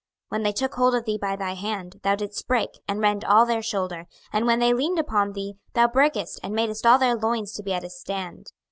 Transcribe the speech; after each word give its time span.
26:029:007 0.31 0.31
When 0.31 0.41
they 0.43 0.51
took 0.53 0.73
hold 0.73 0.95
of 0.95 1.05
thee 1.05 1.17
by 1.21 1.35
thy 1.35 1.53
hand, 1.53 1.99
thou 2.01 2.15
didst 2.15 2.47
break, 2.47 2.79
and 2.87 2.99
rend 3.01 3.23
all 3.23 3.45
their 3.45 3.61
shoulder: 3.61 4.07
and 4.33 4.47
when 4.47 4.57
they 4.57 4.73
leaned 4.73 4.97
upon 4.97 5.33
thee, 5.33 5.57
thou 5.73 5.85
brakest, 5.87 6.39
and 6.41 6.55
madest 6.55 6.87
all 6.87 6.97
their 6.97 7.15
loins 7.15 7.53
to 7.53 7.61
be 7.61 7.71
at 7.73 7.83
a 7.83 7.89
stand. 7.91 8.51